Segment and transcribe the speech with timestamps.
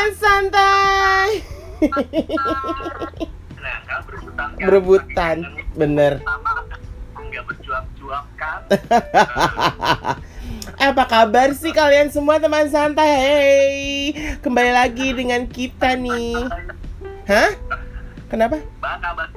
[0.00, 1.30] teman santai.
[3.60, 4.64] Nah, kan berebutan kan.
[4.64, 5.36] Berebutan,
[5.76, 6.12] bener.
[7.20, 7.44] Nggak
[10.88, 13.12] Apa kabar sih kalian semua teman santai?
[13.12, 13.68] Hey,
[14.40, 16.48] kembali lagi dengan kita nih.
[17.28, 17.52] Hah?
[18.32, 18.56] Kenapa?
[18.80, 19.28] Kabar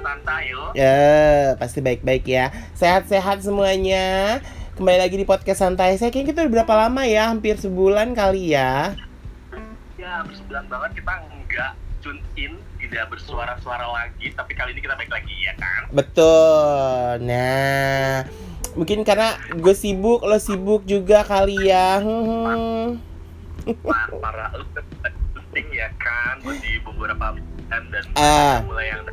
[0.00, 0.72] santai yo.
[0.72, 2.48] Ya, pasti baik-baik ya.
[2.80, 4.40] Sehat-sehat semuanya.
[4.72, 6.00] Kembali lagi di podcast santai.
[6.00, 7.28] Saya kayaknya kita udah berapa lama ya?
[7.28, 8.96] Hampir sebulan kali ya.
[10.08, 14.32] Ya, bersebulan banget kita nggak tune in, tidak bersuara-suara lagi.
[14.32, 15.84] Tapi kali ini kita baik lagi ya kan.
[15.92, 17.28] Betul.
[17.28, 18.24] Nah,
[18.72, 22.00] mungkin karena gue sibuk, lo sibuk juga kali ya.
[22.00, 22.96] Hmm.
[24.16, 24.48] Para,
[25.36, 28.64] penting ya kan di beberapa bulan dan Ah.
[28.64, 29.04] mulai yang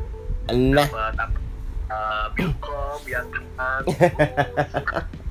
[0.72, 1.38] Nah, dapat apa
[1.92, 3.84] eh, Bilkom yang kan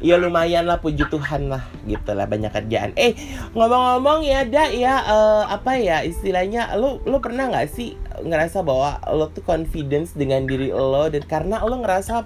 [0.00, 2.90] ya lumayan lah puji Tuhan lah gitu lah banyak kerjaan.
[2.96, 3.14] Eh,
[3.52, 7.94] ngomong-ngomong ya, Da ya eh, apa ya istilahnya lo lo pernah nggak sih
[8.24, 12.24] ngerasa bahwa lo tuh confidence dengan diri lo dan karena lo ngerasa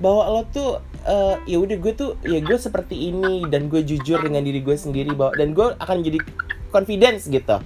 [0.00, 4.20] bahwa lo tuh eh, ya udah gue tuh ya gue seperti ini dan gue jujur
[4.20, 6.18] dengan diri gue sendiri bahwa dan gue akan jadi
[6.72, 7.60] confidence gitu.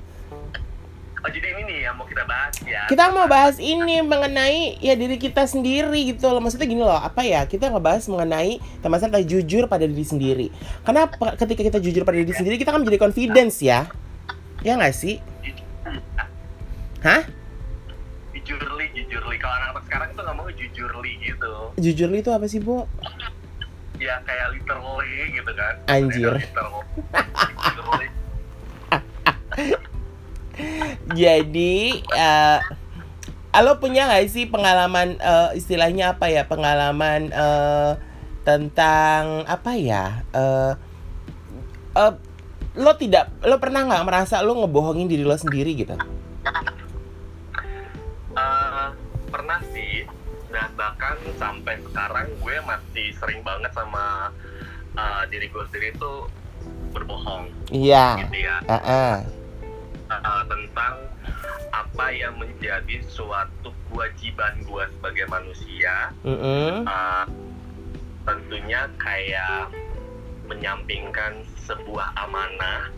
[1.24, 2.86] Oh jadi ini nih yang mau kita bahas ya.
[2.86, 6.38] Kita mau bahas ini mengenai ya diri kita sendiri gitu loh.
[6.38, 7.42] Maksudnya gini loh, apa ya?
[7.50, 10.46] Kita ngebahas mengenai teman santai jujur pada diri sendiri.
[10.86, 13.90] Karena ketika kita jujur pada diri sendiri, kita kan menjadi confidence ya.
[14.62, 15.18] Ya nggak sih?
[17.02, 17.26] Hah?
[18.30, 19.36] Jujurly, jujurly.
[19.42, 21.54] Kalau anak-anak sekarang itu ngomongnya jujurly gitu.
[21.82, 22.86] Jujur itu apa sih, Bu?
[23.98, 25.74] Ya kayak literally gitu kan.
[25.90, 26.38] Anjir.
[26.38, 28.08] Literally.
[31.12, 31.74] Jadi,
[32.04, 32.58] eh
[33.54, 36.42] lo punya nggak sih pengalaman eh, istilahnya apa ya?
[36.44, 37.92] Pengalaman eh,
[38.42, 40.22] tentang apa ya?
[40.30, 40.72] Eh
[41.94, 42.12] eh,
[42.74, 45.94] lo tidak, lo pernah nggak merasa lo ngebohongin diri lo sendiri gitu?
[48.34, 48.88] Eh,
[49.30, 50.02] pernah sih
[50.50, 54.30] dan bahkan sampai sekarang gue masih sering banget sama
[54.94, 56.12] eh, diri gue sendiri itu
[56.90, 58.22] berbohong Iya.
[58.26, 59.14] gitu ya Ah, ah.
[60.22, 60.94] Eh, tentang
[61.74, 66.86] apa yang menjadi suatu kewajiban gue sebagai manusia Mm-mm.
[66.86, 67.24] Eh,
[68.22, 69.74] tentunya kayak
[70.46, 72.92] menyampingkan sebuah amanah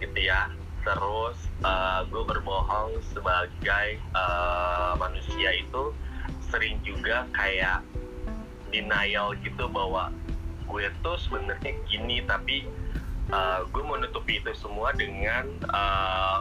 [0.00, 0.48] gitu ya
[0.86, 5.92] terus eh, gue berbohong sebagai eh, manusia itu
[6.48, 7.84] sering juga kayak
[8.72, 10.08] denial gitu bahwa
[10.68, 12.64] gue tuh sebenarnya gini tapi
[13.28, 16.38] eh, gue menutupi itu semua dengan eh,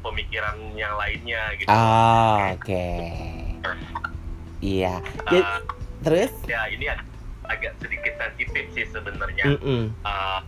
[0.00, 2.86] pemikiran yang lainnya gitu Ah, oke.
[4.60, 5.00] Iya.
[5.26, 5.60] Jadi, Eh,
[6.00, 6.32] terus?
[6.44, 7.08] ya ini ag-
[7.44, 9.92] agak sedikit sensitif sih sebenarnya Mm-mm.
[10.00, 10.40] uh,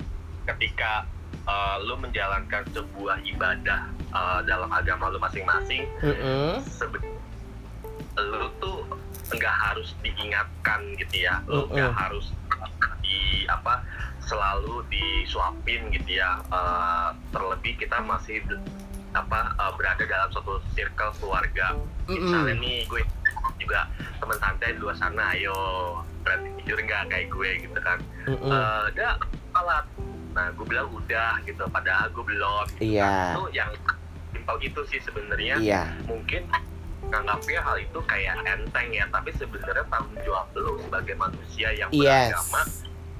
[0.47, 1.04] ketika
[1.44, 6.60] uh, lu menjalankan sebuah ibadah uh, dalam agama lu masing-masing Mm-mm.
[6.62, 7.04] sebe-
[8.16, 8.88] lu tuh
[9.28, 12.00] nggak harus diingatkan gitu ya lu nggak Mm-mm.
[12.00, 12.33] harus
[13.03, 13.84] di apa
[14.26, 18.42] selalu disuapin gitu ya Uh, terlebih kita masih
[19.12, 21.72] apa uh, berada dalam suatu circle keluarga
[22.04, 22.62] misalnya Mm-mm.
[22.62, 23.00] nih gue
[23.56, 23.88] juga
[24.20, 25.56] teman santai di luar sana ayo
[26.20, 28.50] berarti jujur nggak kayak gue gitu kan Mm-mm.
[28.50, 29.12] Eh, udah
[29.50, 29.84] salat
[30.36, 33.09] nah gue bilang udah gitu padahal gue belum gitu Iya.
[33.09, 33.32] kan.
[33.32, 33.70] itu yang
[34.31, 35.82] simpel itu sih sebenarnya Iya.
[36.04, 36.42] mungkin
[37.06, 42.62] nganggapnya hal itu kayak enteng ya tapi sebenarnya tanggung jawab lo sebagai manusia yang beragama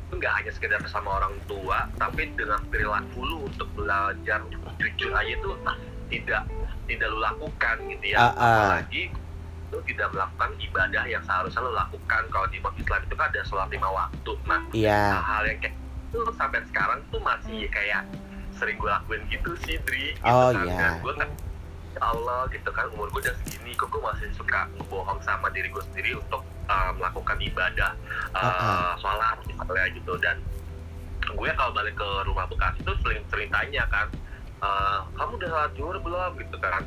[0.09, 4.39] nggak hanya sekedar bersama orang tua tapi dengan perilaku lu untuk belajar
[4.77, 5.55] jujur aja tuh
[6.07, 6.43] tidak
[6.87, 8.35] tidak lu lakukan gitu ya Ah, ah.
[8.79, 9.11] apalagi
[9.67, 13.69] lu tidak melakukan ibadah yang seharusnya lu lakukan kalau di Islam itu kan ada sholat
[13.69, 15.03] lima waktu nah Iya.
[15.19, 15.75] hal yang kayak
[16.07, 18.07] itu sampai sekarang tuh masih kayak
[18.55, 20.65] sering gue lakuin gitu sih Dri gitu Oh, kan.
[20.65, 21.15] Dan gue
[21.97, 25.73] ya Allah gitu kan umur gue udah segini kok gue masih suka ngebohong sama diri
[25.73, 27.97] gue sendiri untuk uh, melakukan ibadah
[28.31, 28.93] uh, Uh-uh.
[29.01, 30.13] sholat misalnya gitu.
[30.21, 30.37] Dan
[31.27, 34.07] gue kalau balik ke rumah bekas itu sering sering tanya kan
[34.57, 36.33] "Eh, kamu udah sholat zuhur belum?
[36.37, 36.85] Gitu kan.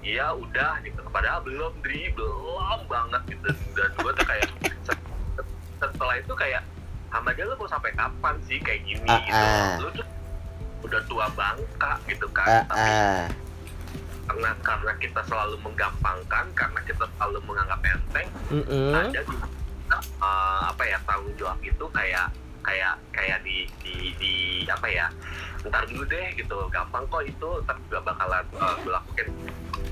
[0.00, 1.00] Iya udah gitu.
[1.08, 2.12] Padahal belum Dri.
[2.12, 3.48] Belum banget gitu.
[3.72, 4.48] Dan gue tuh kayak
[4.86, 5.04] se-
[5.80, 6.60] setelah itu kayak
[7.08, 9.06] Hamadia lu mau sampai kapan sih kayak gini?
[9.06, 9.32] Ah, gitu.
[9.40, 9.74] Ah.
[9.78, 10.06] lu tuh
[10.84, 12.46] udah tua bangka gitu kan.
[12.46, 13.24] Ah, tapi ah.
[14.24, 18.92] Karena karena kita selalu menggampangkan karena kita selalu menganggap enteng Mm-mm.
[18.96, 19.46] ada juga
[20.20, 22.32] uh, apa ya tanggung jawab itu kayak
[22.64, 24.34] kayak kayak di di di
[24.64, 25.06] apa ya
[25.68, 29.28] ntar dulu deh gitu gampang kok itu tapi juga bakalan uh, gue lakukan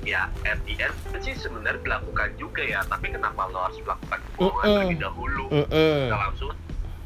[0.05, 4.65] ya at the end sih sebenarnya dilakukan juga ya tapi kenapa lo harus melakukan kebohongan
[4.65, 4.77] Mm-mm.
[4.77, 6.01] terlebih dahulu Mm-mm.
[6.09, 6.51] Nggak langsung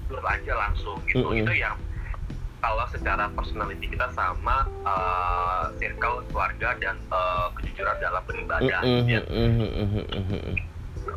[0.06, 1.43] lu aja langsung gitu Mm-mm.
[1.43, 1.75] itu yang
[2.61, 9.20] kalau secara personality kita sama uh, circle keluarga dan uh, kejujuran dalam beribadah Mm-mm, ya.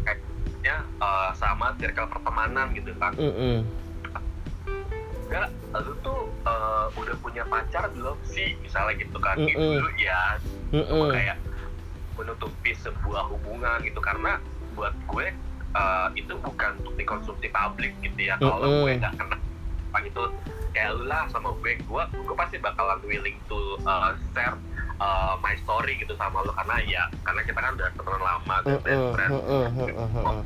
[0.04, 3.16] kayaknya uh, sama circle pertemanan gitu kan.
[3.16, 3.64] Mm-mm.
[5.30, 5.50] enggak
[5.86, 8.58] lu tuh uh, udah punya pacar belum sih?
[8.66, 9.38] Misalnya gitu kan.
[9.38, 10.42] Gitu dulu ya.
[10.74, 11.38] Cuma kayak
[12.18, 14.02] menutupi sebuah hubungan gitu.
[14.02, 14.42] Karena
[14.74, 15.30] buat gue
[15.78, 18.42] uh, itu bukan untuk dikonsumsi publik gitu ya.
[18.42, 18.90] Kalau Mm-mm.
[18.90, 19.40] gue nggak kenal
[19.90, 20.24] apa itu
[20.74, 21.78] kayak lu lah sama gue.
[21.84, 24.56] Gue gue pasti bakalan willing to uh, share
[25.02, 28.78] uh, my story gitu sama lu karena ya karena kita kan udah teman lama dan
[28.84, 29.32] best Mm-mm, friend.
[29.34, 30.40] mm-mm, mm-mm.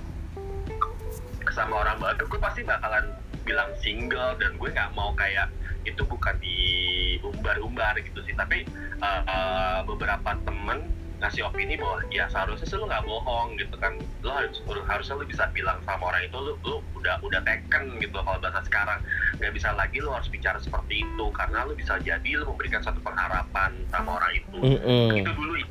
[1.53, 3.13] sama orang baru gue pasti bakalan
[3.45, 5.51] bilang single dan gue nggak mau kayak
[5.83, 8.33] itu bukan diumbar-umbar gitu sih.
[8.33, 8.63] Tapi
[9.03, 10.87] uh, uh, beberapa temen
[11.23, 15.23] ngasih opini bahwa ya seharusnya sih lu nggak bohong gitu kan lu harus harusnya lu
[15.23, 18.99] bisa bilang sama orang itu lu lu udah udah taken gitu kalau bahasa sekarang
[19.39, 22.99] nggak bisa lagi lu harus bicara seperti itu karena lu bisa jadi lu memberikan satu
[22.99, 25.15] pengharapan sama orang itu Mm-mm.
[25.15, 25.63] itu dulu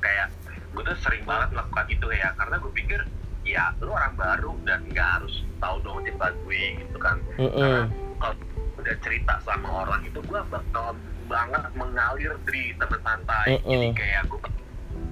[0.00, 0.32] kayak
[0.72, 3.00] gue tuh sering banget melakukan itu ya karena gue pikir
[3.44, 8.16] ya lu orang baru dan nggak harus tahu dong cerita gue gitu kan karena Mm-mm.
[8.16, 8.34] kalau
[8.80, 10.96] udah cerita sama orang itu gue bakal
[11.28, 13.68] banget mengalir di teman santai Mm-mm.
[13.68, 14.40] jadi kayak gue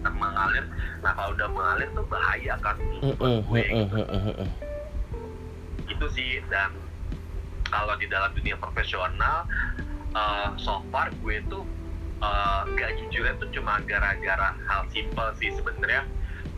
[0.06, 0.64] mengalir.
[1.02, 2.76] Nah kalau udah mengalir tuh bahaya kan
[3.18, 3.62] buat gue
[5.88, 6.70] itu sih dan
[7.66, 9.48] kalau di dalam dunia profesional
[10.14, 11.64] uh, so far gue tuh
[12.22, 16.06] uh, gak jujurnya tuh cuma gara-gara hal simpel sih sebenarnya.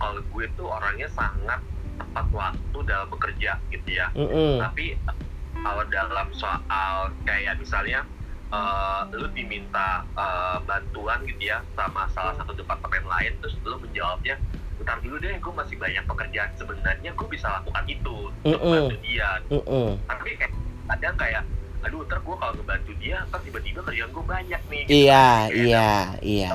[0.00, 1.60] Kalau gue tuh orangnya sangat
[2.00, 4.08] tepat waktu dalam bekerja gitu ya.
[4.16, 4.60] Mm-mm.
[4.60, 5.16] tapi uh,
[5.60, 8.04] kalau dalam soal kayak misalnya
[8.50, 14.36] uh, lu diminta uh, bantuan gitu ya sama salah satu departemen lain terus lu menjawabnya
[14.80, 18.72] bentar dulu deh gue masih banyak pekerjaan sebenarnya gue bisa lakukan itu untuk Mm-mm.
[18.88, 19.88] bantu dia Mm-mm.
[20.08, 20.52] tapi kayak
[20.90, 21.42] kadang kayak
[21.80, 24.92] aduh ntar gue kalau ngebantu dia ntar tiba-tiba kerjaan gue banyak nih gitu.
[25.08, 26.52] Iya, Kayak iya, iya.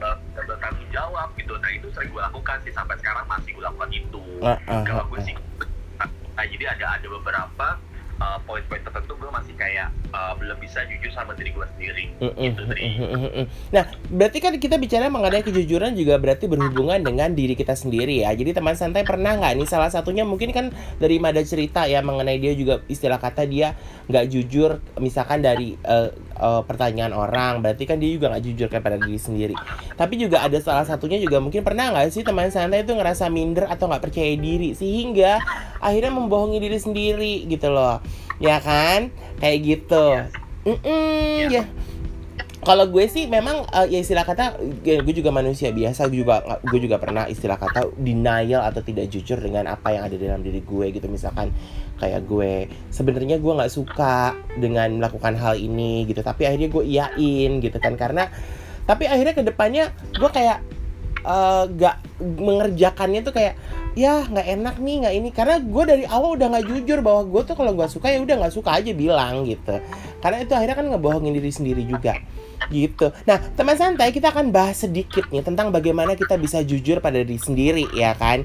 [0.00, 3.64] uh, double tanggung jawab gitu nah itu sering gue lakukan sih sampai sekarang masih gue
[3.64, 5.34] lakukan itu Uh-uh, kalau gue sih
[6.00, 7.66] nah, jadi ada ada beberapa
[8.20, 12.34] uh, poin-poin tertentu gue masih kayak uh, belum bisa jujur sama diri gue sendiri Mm-mm,
[12.38, 13.46] gitu mm-mm.
[13.74, 18.30] Nah, berarti kan kita bicara mengenai kejujuran juga berarti berhubungan dengan diri kita sendiri ya.
[18.34, 22.38] Jadi teman santai pernah nggak nih salah satunya mungkin kan dari Mada cerita ya mengenai
[22.38, 23.74] dia juga istilah kata dia
[24.06, 27.62] nggak jujur misalkan dari eh, eh, pertanyaan orang.
[27.62, 29.54] Berarti kan dia juga nggak jujur kepada diri sendiri.
[29.94, 33.66] Tapi juga ada salah satunya juga mungkin pernah nggak sih teman santai itu ngerasa minder
[33.70, 35.38] atau nggak percaya diri sehingga
[35.78, 38.02] akhirnya membohongi diri sendiri gitu loh.
[38.42, 39.14] Ya kan?
[39.38, 40.06] Kayak gitu.
[40.64, 41.60] Mm-mm, Iya.
[41.60, 41.64] ya
[42.64, 46.40] kalau gue sih memang eh, ya istilah kata ya, gue juga manusia biasa gue juga
[46.64, 50.64] gue juga pernah istilah kata denial atau tidak jujur dengan apa yang ada dalam diri
[50.64, 51.06] gue gitu.
[51.06, 51.52] Misalkan
[52.00, 57.52] kayak gue sebenarnya gue nggak suka dengan melakukan hal ini gitu tapi akhirnya gue iyain
[57.60, 57.94] gitu kan.
[58.00, 58.32] Karena
[58.88, 60.58] tapi akhirnya ke depannya gue kayak
[61.22, 63.54] eh, nggak mengerjakannya tuh kayak
[63.94, 65.28] ya nggak enak nih nggak ini.
[65.36, 68.36] Karena gue dari awal udah nggak jujur bahwa gue tuh kalau nggak suka ya udah
[68.40, 69.76] nggak suka aja bilang gitu.
[70.24, 72.16] Karena itu akhirnya kan ngebohongin diri sendiri juga
[72.72, 73.12] gitu.
[73.28, 77.40] Nah, teman santai kita akan bahas sedikit nih tentang bagaimana kita bisa jujur pada diri
[77.40, 78.44] sendiri ya kan.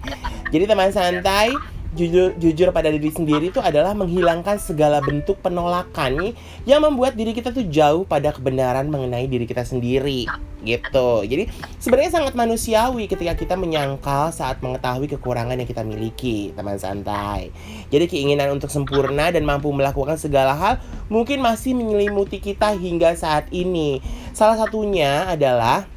[0.49, 1.53] Jadi teman santai
[1.97, 6.37] jujur jujur pada diri sendiri itu adalah menghilangkan segala bentuk penolakan
[6.69, 10.29] yang membuat diri kita tuh jauh pada kebenaran mengenai diri kita sendiri
[10.63, 11.23] gitu.
[11.23, 11.47] Jadi
[11.79, 17.49] sebenarnya sangat manusiawi ketika kita menyangkal saat mengetahui kekurangan yang kita miliki, teman santai.
[17.89, 20.73] Jadi keinginan untuk sempurna dan mampu melakukan segala hal
[21.07, 24.03] mungkin masih menyelimuti kita hingga saat ini.
[24.35, 25.87] Salah satunya adalah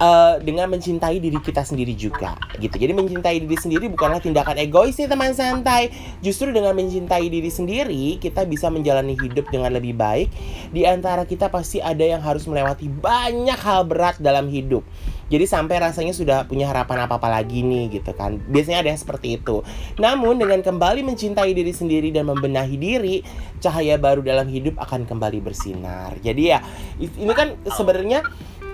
[0.00, 2.80] eh, dengan mencintai diri kita sendiri juga gitu.
[2.80, 5.92] Jadi mencintai diri sendiri bukanlah tindakan egois nih teman santai.
[6.24, 10.32] Justru dengan mencintai diri sendiri kita bisa menjalani hidup dengan lebih baik.
[10.72, 14.82] Di antara kita pasti ada yang harus melewati banyak hal berat dalam hidup.
[15.30, 18.42] Jadi sampai rasanya sudah punya harapan apa-apa lagi nih gitu kan.
[18.50, 19.62] Biasanya ada yang seperti itu.
[20.02, 23.22] Namun dengan kembali mencintai diri sendiri dan membenahi diri,
[23.62, 26.18] cahaya baru dalam hidup akan kembali bersinar.
[26.18, 26.58] Jadi ya
[26.98, 28.26] ini kan sebenarnya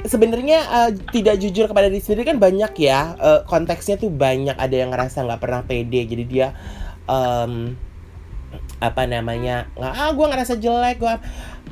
[0.07, 4.55] sebenarnya eh, tidak jujur kepada diri sendiri kan banyak ya Eh, konteksnya tuh banyak.
[4.55, 6.49] Ada yang ngerasa nggak pernah pede jadi dia
[7.11, 7.75] em,
[8.77, 11.15] apa namanya nggak ah gue ngerasa jelek gue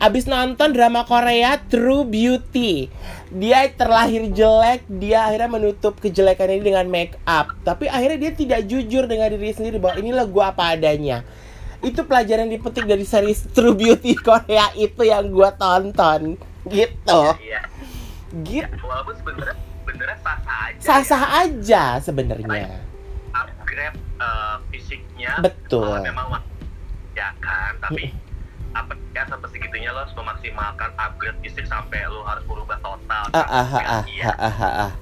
[0.00, 2.90] abis nonton drama Korea True Beauty.
[3.30, 7.54] Dia terlahir jelek dia akhirnya menutup kejelekan ini dengan make up.
[7.62, 11.22] Tapi akhirnya dia tidak jujur dengan diri sendiri bahwa inilah gue apa adanya.
[11.84, 16.40] Itu pelajaran dipetik dari series True Beauty Korea itu yang gue tonton.
[16.64, 17.22] Gitu.
[17.44, 17.73] Iya.
[18.42, 20.74] Gitu Walaupun sebenarnya sebenarnya sah-sah aja.
[20.74, 20.82] ya.
[20.82, 22.66] sah-sah aja sebenarnya.
[23.30, 25.38] Upgrade uh, fisiknya.
[25.38, 25.86] Betul.
[25.86, 26.42] Uh, memang
[27.14, 28.10] ya kan tapi
[28.74, 33.24] apa ya sampai segitunya lo harus memaksimalkan upgrade fisik sampai lo harus merubah total.
[33.30, 34.34] Ah ah ah ah Iya.
[34.34, 34.92] ah ah ah.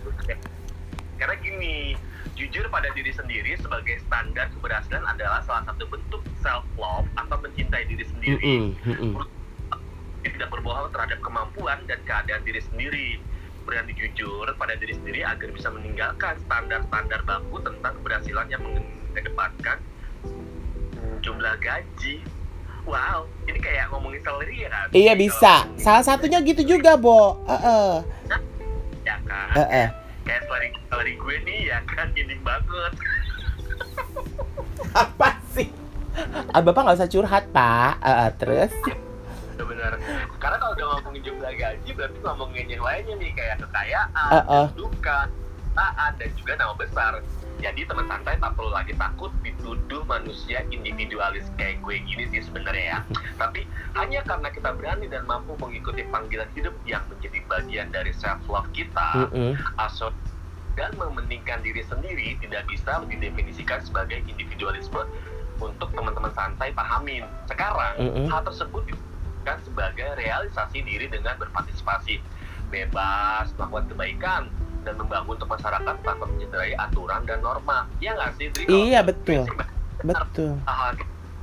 [1.16, 1.96] Karena gini
[2.34, 7.86] jujur pada diri sendiri sebagai standar keberhasilan adalah salah satu bentuk self love atau mencintai
[7.86, 8.40] diri sendiri.
[8.82, 9.14] Mm-mm,
[10.22, 10.32] mm-mm.
[10.38, 13.08] tidak berbohong terhadap kemampuan dan keadaan diri sendiri
[13.62, 19.78] berani jujur pada diri sendiri agar bisa meninggalkan standar-standar baku tentang keberhasilan yang mengedepankan
[21.22, 22.26] jumlah gaji
[22.82, 25.54] wow ini kayak ngomongin salary ya kan Iya bisa.
[25.78, 27.38] Salah satunya gitu juga, Bo.
[27.46, 28.02] Heeh.
[29.06, 29.86] ya kan Heeh.
[30.26, 32.92] kayak salary, salary gue nih ya kan ini banget
[35.06, 35.70] Apa sih?
[36.50, 38.02] Ah, Bapak nggak usah curhat, Pak.
[38.02, 38.72] Heeh, terus?
[39.82, 39.98] Benar
[40.38, 44.66] karena kalau udah ngomongin jumlah gaji berarti ngomongin yang lainnya nih kayak kekayaan Uh-uh.
[44.78, 45.26] duka
[45.72, 47.12] taat dan juga nama besar
[47.58, 52.84] jadi teman santai tak perlu lagi takut dituduh manusia individualis kayak gue gini sih sebenarnya
[52.84, 52.98] ya
[53.38, 53.66] tapi
[53.98, 58.68] hanya karena kita berani dan mampu mengikuti panggilan hidup yang menjadi bagian dari self love
[58.70, 59.58] kita Mm-mm.
[59.82, 60.14] asal
[60.72, 65.04] dan mementingkan diri sendiri tidak bisa didefinisikan sebagai individualisme
[65.60, 67.28] untuk teman-teman santai pahamin.
[67.44, 68.26] Sekarang Mm-mm.
[68.32, 68.82] hal tersebut
[69.42, 72.22] dibutuhkan sebagai realisasi diri dengan berpartisipasi
[72.70, 74.42] bebas melakukan kebaikan
[74.86, 77.90] dan membangun untuk masyarakat tanpa mencederai aturan dan norma.
[77.98, 78.46] Iya nggak sih?
[78.54, 78.64] Dri?
[78.70, 79.42] Iya, betul.
[79.46, 80.52] sih Betul.
[80.66, 80.94] hal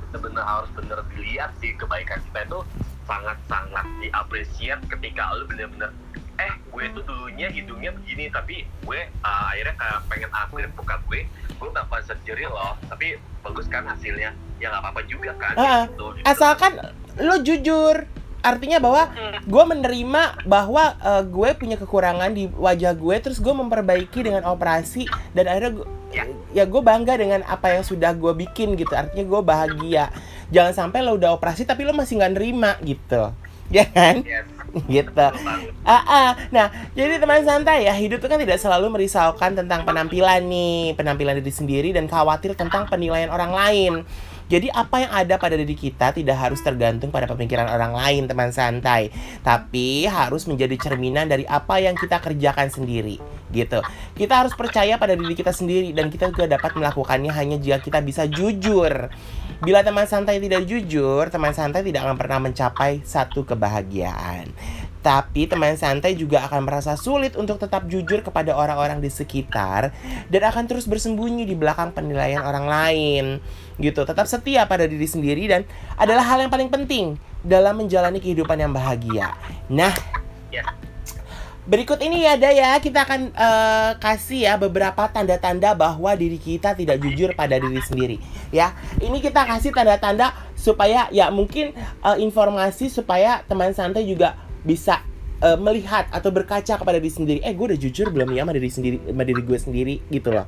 [0.09, 2.59] benar harus bener dilihat sih kebaikan kita itu
[3.05, 5.93] sangat-sangat diapresiat ketika lu bener-bener
[6.41, 11.29] eh gue tuh dulunya hidungnya begini tapi gue uh, akhirnya kayak pengen upgrade muka gue
[11.29, 16.09] gue melakukan surgery loh tapi bagus kan hasilnya ya nggak apa-apa juga kan Ah, gitu.
[16.25, 16.73] Asalkan
[17.17, 18.05] lo jujur.
[18.39, 19.11] Artinya bahwa
[19.43, 25.09] gue menerima bahwa eh, gue punya kekurangan di wajah gue, terus gue memperbaiki dengan operasi
[25.35, 26.25] dan akhirnya gue, Ya.
[26.49, 28.89] ya gue bangga dengan apa yang sudah gue bikin gitu.
[28.97, 30.09] Artinya gue bahagia.
[30.49, 33.29] Jangan sampai lo udah operasi tapi lo masih nggak nerima gitu,
[33.77, 34.25] ya kan?
[34.25, 34.49] Yes,
[34.85, 35.27] Gitu.
[35.85, 36.29] Ah, ah.
[36.53, 41.41] Nah, jadi teman santai ya, hidup itu kan tidak selalu merisaukan tentang penampilan nih, penampilan
[41.41, 43.93] diri sendiri dan khawatir tentang penilaian orang lain.
[44.49, 48.49] Jadi apa yang ada pada diri kita tidak harus tergantung pada pemikiran orang lain, teman
[48.49, 49.13] santai.
[49.45, 53.21] Tapi harus menjadi cerminan dari apa yang kita kerjakan sendiri,
[53.53, 53.77] gitu.
[54.17, 57.99] Kita harus percaya pada diri kita sendiri dan kita juga dapat melakukannya hanya jika kita
[58.01, 59.13] bisa jujur.
[59.61, 64.49] Bila teman santai tidak jujur, teman santai tidak akan pernah mencapai satu kebahagiaan.
[64.99, 69.95] Tapi teman santai juga akan merasa sulit untuk tetap jujur kepada orang-orang di sekitar
[70.27, 73.25] dan akan terus bersembunyi di belakang penilaian orang lain.
[73.79, 75.63] Gitu, tetap setia pada diri sendiri dan
[75.95, 77.15] adalah hal yang paling penting
[77.47, 79.31] dalam menjalani kehidupan yang bahagia.
[79.71, 79.95] Nah,
[80.49, 80.65] Ya.
[81.69, 86.97] Berikut ini ya Daya, kita akan eh, kasih ya beberapa tanda-tanda bahwa diri kita tidak
[86.97, 88.17] jujur pada diri sendiri.
[88.49, 95.01] Ya, ini kita kasih tanda-tanda supaya ya mungkin eh, informasi supaya teman santai juga bisa
[95.39, 97.39] eh, melihat atau berkaca kepada diri sendiri.
[97.39, 100.45] Eh, gue udah jujur belum ya sama diri sendiri, sama diri gue sendiri gitu loh.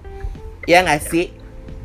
[0.65, 1.31] Ya nggak sih?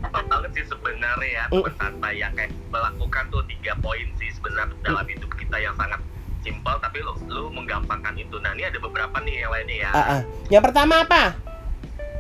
[0.07, 1.63] Banget sih sebenarnya ya Mm.
[1.63, 5.99] teman santai yang kayak melakukan tuh tiga poin sih sebenarnya dalam hidup kita yang sangat
[6.41, 9.99] simpel tapi lu, lu menggampangkan itu nah ini ada beberapa nih yang lainnya ya Ah,
[9.99, 10.21] ah.
[10.49, 11.23] Yang pertama apa?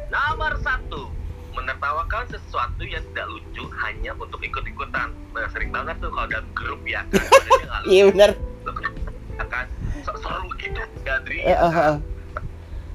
[0.07, 1.11] Nomor satu,
[1.53, 5.11] menertawakan sesuatu yang tidak lucu hanya untuk ikut-ikutan.
[5.31, 8.31] Nah, sering banget tuh kalau dalam grup ya kan, Iya bener.
[9.37, 9.76] ya kan, So-
[10.15, 11.43] seru gitu, Gadri.
[11.43, 11.99] Eh, eh, eh.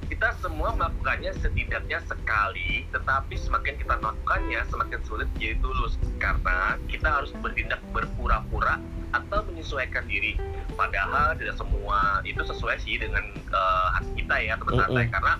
[0.08, 6.00] Kita semua melakukannya setidaknya sekali, tetapi semakin kita melakukannya, semakin sulit jadi tulus.
[6.16, 8.80] Karena kita harus bertindak berpura-pura
[9.12, 10.36] atau menyesuaikan diri.
[10.72, 13.24] Padahal tidak semua itu sesuai sih dengan
[13.98, 15.04] hati kita ya, teman santai.
[15.08, 15.14] Mm-mm.
[15.16, 15.34] Karena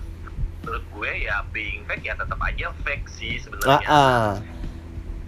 [0.63, 3.87] menurut gue ya being fake ya tetap aja fake sih sebenarnya.
[3.87, 4.33] ah.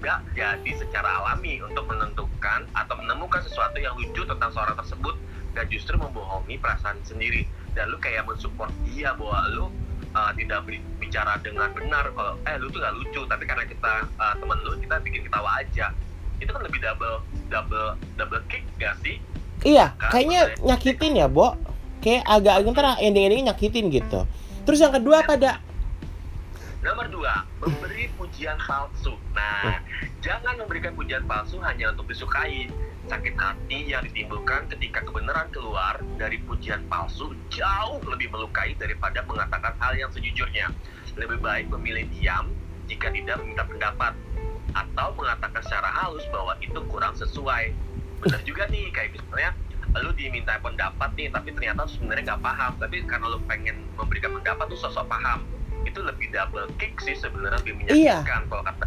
[0.02, 5.16] Nggak jadi secara alami untuk menentukan atau menemukan sesuatu yang lucu tentang seorang tersebut
[5.56, 9.66] dan justru membohongi perasaan sendiri dan lu kayak mensupport dia bahwa lu
[10.12, 13.94] uh, tidak bi- bicara dengan benar kalau eh lu tuh gak lucu tapi karena kita
[14.20, 15.96] uh, temen lu kita bikin ketawa aja
[16.44, 19.18] itu kan lebih double double double kick gak sih
[19.66, 21.56] Iya, Kan, kayaknya nyakitin ya, Bo.
[22.04, 24.28] Kayak agak ntar ending-endingnya nyakitin gitu.
[24.62, 25.58] Terus yang kedua pada
[26.86, 29.18] Nomor dua, memberi pujian palsu.
[29.34, 29.82] Nah,
[30.22, 32.70] jangan memberikan pujian palsu hanya untuk disukai.
[33.10, 39.74] Sakit hati yang ditimbulkan ketika kebenaran keluar dari pujian palsu jauh lebih melukai daripada mengatakan
[39.82, 40.70] hal yang sejujurnya.
[41.18, 42.54] Lebih baik memilih diam
[42.86, 44.14] jika tidak meminta pendapat
[44.78, 47.74] atau mengatakan secara halus bahwa itu kurang sesuai.
[48.22, 49.58] Benar juga nih, kayak misalnya
[50.06, 52.72] lu diminta pendapat nih, tapi ternyata sebenarnya nggak paham.
[52.78, 55.55] Tapi karena lu pengen memberikan pendapat tuh sosok paham
[55.96, 58.20] itu lebih double kick sih sebenarnya lebih Iya.
[58.20, 58.86] menyakitkan kalau kata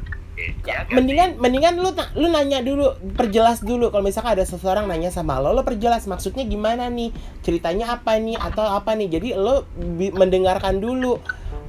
[0.62, 3.91] Ya, mendingan mendingan lu lu nanya dulu perjelas dulu.
[3.91, 6.07] Kalau misalkan ada seseorang nanya sama lo lo perjelas.
[6.07, 7.11] Maksudnya gimana nih?
[7.43, 8.38] Ceritanya apa nih?
[8.38, 9.19] Atau apa nih?
[9.19, 9.67] Jadi lo
[10.15, 11.19] mendengarkan dulu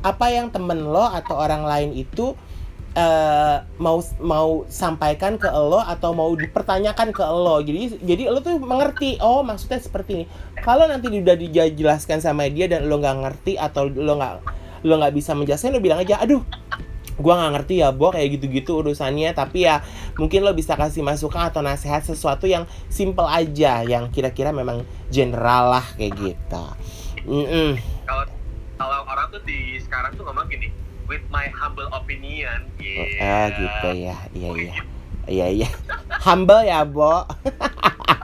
[0.06, 2.38] apa yang temen lo atau orang lain itu
[2.94, 7.66] eh, mau mau sampaikan ke lo atau mau dipertanyakan ke lo.
[7.66, 10.26] Jadi jadi lo tuh mengerti oh maksudnya seperti ini.
[10.62, 15.14] Kalau nanti udah dijelaskan sama dia dan lo nggak ngerti atau lo nggak lo nggak
[15.16, 16.44] bisa menjelaskan lo bilang aja aduh
[17.20, 19.84] gua nggak ngerti ya Bo kayak gitu-gitu urusannya tapi ya
[20.16, 25.76] mungkin lo bisa kasih masukan atau nasihat sesuatu yang simple aja yang kira-kira memang general
[25.80, 26.64] lah kayak gitu
[27.28, 27.76] Mm-mm.
[28.08, 28.24] Kalau
[28.80, 30.72] kalau orang tuh di sekarang tuh ngomong gini,
[31.12, 32.64] with my humble opinion.
[32.80, 33.06] Iya.
[33.20, 34.74] ah gitu ya iya iya
[35.28, 35.70] iya iya
[36.24, 37.28] humble ya Bo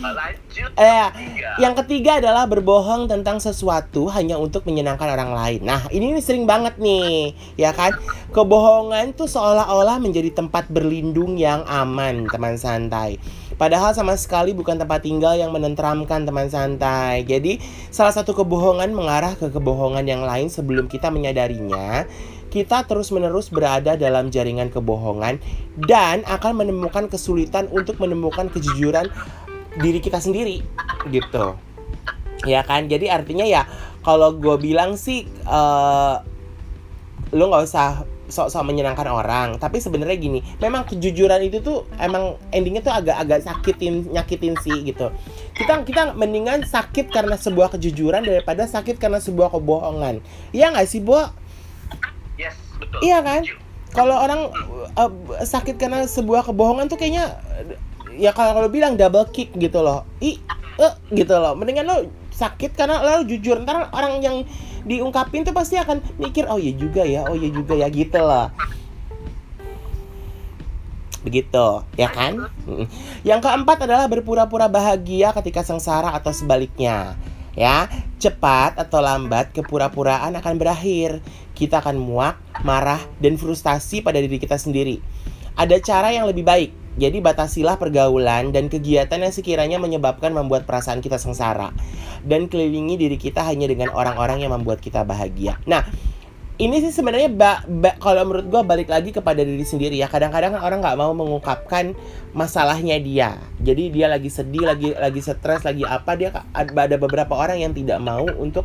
[0.00, 0.70] Lanjut.
[0.76, 1.08] Eh.
[1.60, 5.60] Yang ketiga adalah berbohong tentang sesuatu hanya untuk menyenangkan orang lain.
[5.64, 7.92] Nah, ini sering banget nih, ya kan?
[8.32, 13.16] Kebohongan tuh seolah-olah menjadi tempat berlindung yang aman, teman santai.
[13.56, 17.24] Padahal sama sekali bukan tempat tinggal yang menenteramkan teman santai.
[17.24, 17.56] Jadi,
[17.88, 22.04] salah satu kebohongan mengarah ke kebohongan yang lain sebelum kita menyadarinya.
[22.46, 25.40] Kita terus-menerus berada dalam jaringan kebohongan
[25.88, 29.12] dan akan menemukan kesulitan untuk menemukan kejujuran
[29.80, 30.64] diri kita sendiri
[31.08, 31.54] gitu
[32.44, 33.64] ya kan jadi artinya ya
[34.04, 36.16] kalau gue bilang sih eh
[37.34, 42.82] lu nggak usah sok-sok menyenangkan orang tapi sebenarnya gini memang kejujuran itu tuh emang endingnya
[42.82, 45.10] tuh agak-agak sakitin nyakitin sih gitu
[45.54, 51.02] kita kita mendingan sakit karena sebuah kejujuran daripada sakit karena sebuah kebohongan iya nggak sih
[51.02, 51.22] Bo?
[52.36, 53.00] Yes, betul.
[53.00, 53.42] Iya kan?
[53.96, 54.52] Kalau orang
[55.00, 57.40] uh, sakit karena sebuah kebohongan tuh kayaknya
[58.16, 60.40] ya kalau kalau bilang double kick gitu loh i
[60.80, 61.56] eh, gitu loh.
[61.56, 61.96] Mendingan lo
[62.32, 64.36] sakit karena lo jujur ntar orang yang
[64.84, 68.52] diungkapin tuh pasti akan mikir oh iya juga ya oh iya juga ya gitu loh.
[71.26, 71.66] Begitu
[71.98, 72.46] ya kan?
[73.26, 77.18] Yang keempat adalah berpura-pura bahagia ketika sengsara atau sebaliknya
[77.58, 77.90] ya.
[78.16, 81.20] Cepat atau lambat kepura-puraan akan berakhir.
[81.56, 85.00] Kita akan muak marah dan frustasi pada diri kita sendiri.
[85.56, 91.04] Ada cara yang lebih baik jadi batasilah pergaulan dan kegiatan yang sekiranya menyebabkan membuat perasaan
[91.04, 91.72] kita sengsara
[92.24, 95.60] dan kelilingi diri kita hanya dengan orang-orang yang membuat kita bahagia.
[95.68, 95.84] Nah,
[96.56, 97.28] ini sih sebenarnya
[98.00, 100.08] kalau menurut gua balik lagi kepada diri sendiri ya.
[100.08, 101.92] Kadang-kadang kan orang nggak mau mengungkapkan
[102.32, 103.36] masalahnya dia.
[103.60, 108.00] Jadi dia lagi sedih, lagi lagi stres, lagi apa dia ada beberapa orang yang tidak
[108.00, 108.64] mau untuk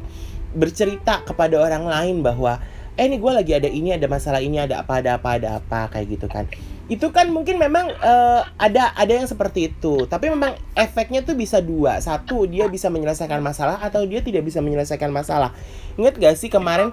[0.56, 2.64] bercerita kepada orang lain bahwa
[3.00, 5.88] eh ini gue lagi ada ini ada masalah ini ada apa ada apa ada apa
[5.96, 6.44] kayak gitu kan
[6.92, 11.64] itu kan mungkin memang eh, ada ada yang seperti itu tapi memang efeknya tuh bisa
[11.64, 15.56] dua satu dia bisa menyelesaikan masalah atau dia tidak bisa menyelesaikan masalah
[15.96, 16.92] ingat gak sih kemarin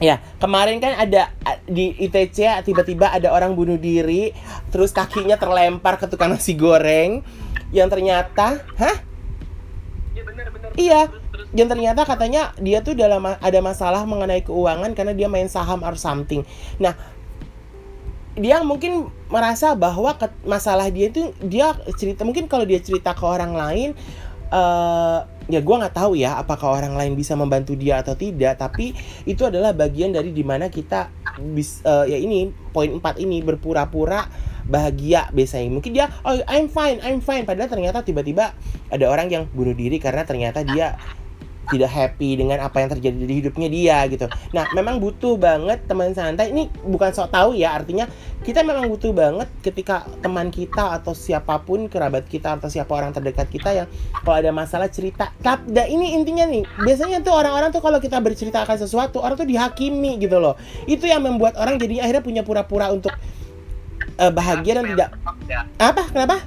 [0.00, 1.36] ya kemarin kan ada
[1.68, 4.32] di ITC tiba-tiba ada orang bunuh diri
[4.72, 7.20] terus kakinya terlempar ke tukang nasi goreng
[7.76, 8.96] yang ternyata hah
[10.14, 10.46] Iya benar.
[10.74, 11.00] Iya.
[11.10, 11.46] Terus, terus.
[11.54, 15.98] dan ternyata katanya dia tuh dalam ada masalah mengenai keuangan karena dia main saham or
[15.98, 16.46] something.
[16.78, 16.94] Nah,
[18.34, 23.54] dia mungkin merasa bahwa masalah dia itu dia cerita mungkin kalau dia cerita ke orang
[23.54, 23.90] lain
[24.54, 28.96] eh ya gua nggak tahu ya apakah orang lain bisa membantu dia atau tidak tapi
[29.28, 31.12] itu adalah bagian dari di mana kita
[31.52, 34.24] bis eh, ya ini poin 4 ini berpura-pura
[34.64, 37.44] bahagia biasanya mungkin dia oh I'm fine I'm fine.
[37.44, 38.56] Padahal ternyata tiba-tiba
[38.88, 40.96] ada orang yang bunuh diri karena ternyata dia
[41.70, 44.26] tidak happy dengan apa yang terjadi di hidupnya dia gitu.
[44.52, 46.52] Nah, memang butuh banget teman santai.
[46.52, 48.08] Ini bukan sok tahu ya, artinya
[48.44, 53.16] kita memang butuh banget ketika teman kita atau siapa pun kerabat kita atau siapa orang
[53.16, 53.88] terdekat kita yang
[54.20, 55.32] kalau ada masalah cerita.
[55.40, 59.40] Tapi nah, ini intinya nih, biasanya tuh orang-orang tuh kalau kita bercerita akan sesuatu, orang
[59.40, 60.60] tuh dihakimi gitu loh.
[60.84, 63.12] Itu yang membuat orang jadi akhirnya punya pura-pura untuk
[64.20, 65.10] eh, bahagia dan tidak
[65.44, 66.08] Ya, apa?
[66.08, 66.40] Kenapa?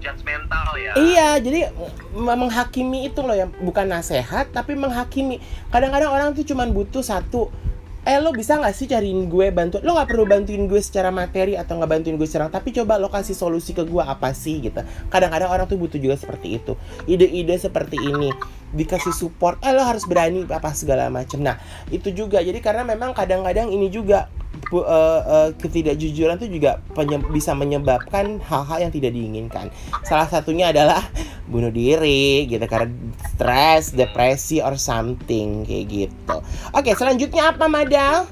[0.00, 0.92] Judgmental ya.
[0.96, 1.70] Iya, jadi
[2.16, 5.38] menghakimi itu loh yang bukan nasehat tapi menghakimi.
[5.68, 7.52] Kadang-kadang orang tuh cuman butuh satu
[8.00, 9.76] Eh lo bisa nggak sih cariin gue bantu?
[9.84, 13.12] Lo nggak perlu bantuin gue secara materi Atau nggak bantuin gue secara Tapi coba lo
[13.12, 14.80] kasih solusi ke gue apa sih gitu.
[15.12, 16.72] Kadang-kadang orang tuh butuh juga seperti itu.
[17.04, 18.32] Ide-ide seperti ini
[18.72, 21.60] Dikasih support Eh lo harus berani apa segala macam Nah
[21.92, 22.40] itu juga.
[22.40, 24.32] Jadi karena memang kadang-kadang ini juga
[24.72, 29.68] eh, eh, Ketidakjujuran tuh juga penye- bisa menyebabkan Hal-hal yang tidak diinginkan.
[30.08, 31.04] Salah satunya adalah
[31.50, 32.88] bunuh diri gitu karena
[33.34, 36.36] stres, depresi or something kayak gitu.
[36.70, 38.30] Oke, selanjutnya apa Madal?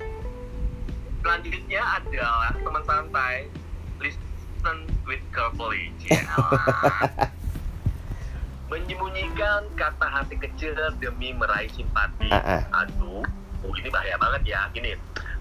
[1.20, 3.50] Selanjutnya adalah teman santai.
[3.98, 5.90] Listen with carefully.
[6.06, 6.22] Ya.
[8.70, 12.30] Menyembunyikan kata hati kecil demi meraih simpati.
[12.30, 12.62] Ah.
[12.86, 13.26] Aduh,
[13.66, 14.70] oh, ini bahaya banget ya.
[14.70, 14.94] Gini,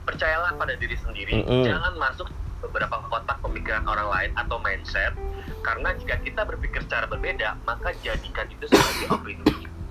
[0.08, 1.68] percayalah pada diri sendiri Mm-mm.
[1.68, 2.32] jangan masuk
[2.64, 5.14] beberapa kotak pemikiran orang lain atau mindset
[5.62, 9.46] karena jika kita berpikir secara berbeda maka jadikan itu sebagai opini.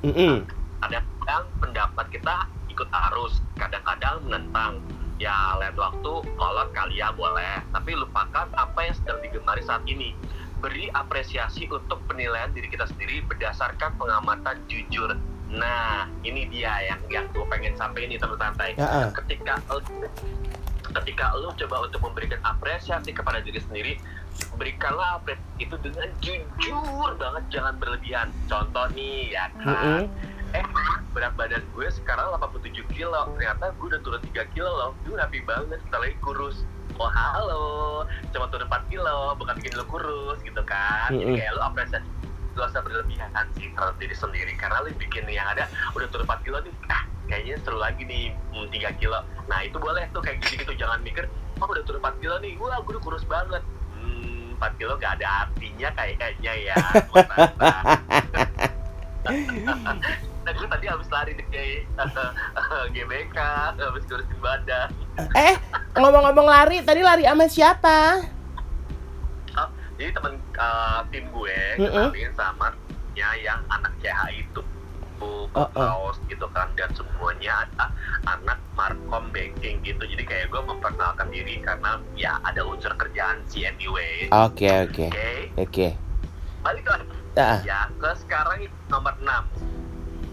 [0.05, 0.45] Mm-mm.
[0.77, 4.85] kadang-kadang pendapat kita ikut arus kadang-kadang menentang
[5.17, 7.65] ya lain waktu kolot kali ya boleh.
[7.73, 10.13] Tapi lupakan apa yang sedang digemari saat ini.
[10.61, 15.13] Beri apresiasi untuk penilaian diri kita sendiri berdasarkan pengamatan jujur.
[15.53, 19.11] Nah ini dia yang yang gue pengen sampaikan ini teman santai Ya, ah.
[19.15, 19.61] ketika
[20.95, 23.93] ketika lu coba untuk memberikan apresiasi kepada diri sendiri
[24.61, 28.29] berikanlah apresiasi itu dengan jujur banget jangan berlebihan.
[28.49, 30.05] Contoh nih ya kan?
[30.05, 30.55] Mm-mm.
[30.55, 30.65] eh
[31.13, 33.33] berat badan gue sekarang 87 kilo.
[33.37, 34.91] Ternyata gue udah turun 3 kilo loh.
[35.09, 36.69] Gue happy banget lagi kurus.
[37.01, 38.05] Oh halo.
[38.33, 41.09] Cuma turun 4 kilo bukan bikin lo kurus gitu kan?
[41.13, 41.37] Jadi Mm-mm.
[41.41, 42.09] kayak lo apresiasi.
[42.57, 44.53] Gak usah berlebihan sih terhadap diri sendiri.
[44.57, 45.65] Karena lo bikin yang ada
[45.97, 46.73] udah turun 4 kilo nih.
[46.93, 51.03] Ah kayaknya seru lagi nih hmm, 3 kilo nah itu boleh tuh kayak gitu-gitu jangan
[51.03, 51.27] mikir
[51.61, 53.63] oh udah turun 4 kilo nih wah gue udah kurus banget
[53.99, 56.77] hmm, 4 kilo gak ada artinya kayaknya ya.
[60.47, 61.91] Nah, gue tadi habis lari nih kayak
[62.95, 63.39] GBK,
[63.75, 64.95] habis kurusin badan.
[65.35, 65.59] Eh,
[65.99, 68.23] ngomong-ngomong lari, tadi lari sama siapa?
[69.97, 72.13] Jadi temen uh, tim gue Mm-mm.
[72.13, 72.69] kenalin sama
[73.17, 74.61] ya yang anak CH itu
[75.25, 75.69] Oh, oh.
[75.73, 77.89] kaos gitu kan dan semuanya ada
[78.29, 80.05] anak markom banking gitu.
[80.05, 84.29] Jadi kayak gue memperkenalkan diri karena ya ada unsur kerjaan sih anyway.
[84.29, 85.09] Oke, oke.
[85.57, 85.89] oke.
[86.61, 87.09] Balik lagi.
[87.37, 89.77] Ah, ya ke sekarang nomor 6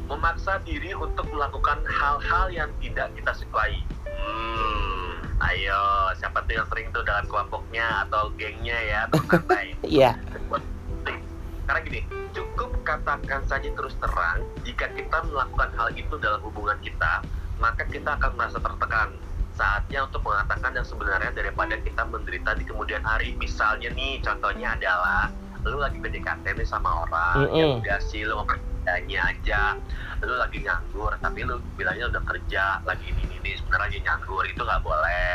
[0.07, 3.79] memaksa diri untuk melakukan hal-hal yang tidak kita sukai.
[4.07, 5.19] Hmm,
[5.51, 5.79] ayo
[6.15, 9.01] siapa tuh yang sering tuh dengan kelompoknya atau gengnya ya
[9.83, 10.11] Iya.
[11.73, 12.01] Karena gini
[12.37, 17.25] cukup katakan saja terus terang jika kita melakukan hal itu dalam hubungan kita
[17.57, 19.17] maka kita akan merasa tertekan
[19.57, 23.37] saatnya untuk mengatakan yang sebenarnya daripada kita menderita di kemudian hari.
[23.37, 25.29] Misalnya nih contohnya adalah
[25.65, 27.57] lu lagi PDKT nih sama orang Mm-mm.
[27.57, 29.61] yang udah sih lu mau kerjanya aja.
[30.25, 34.61] Lu lagi nganggur tapi lu bilangnya udah kerja lagi ini ini, sebenarnya lagi nganggur itu
[34.61, 35.33] nggak boleh.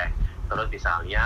[0.50, 1.24] Terus misalnya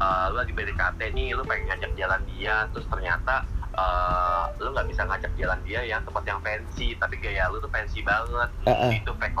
[0.00, 3.44] eh, lu lagi PDKT nih lu pengen ngajak jalan dia terus ternyata
[3.76, 7.70] eh, lu nggak bisa ngajak jalan dia yang tempat yang fancy tapi gaya lu tuh
[7.70, 8.90] fancy banget Uh-uh.
[8.90, 9.38] itu fake.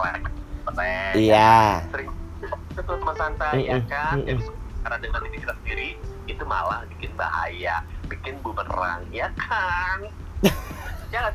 [1.18, 1.82] Iya.
[1.90, 2.08] sering
[2.70, 4.28] itu teman santai ya kan mm-mm.
[4.30, 4.42] jadi
[4.80, 5.88] karena dengan diri kita sendiri
[6.30, 10.06] itu malah bikin bahaya bikin bumerang ya kan
[11.14, 11.34] ya kan?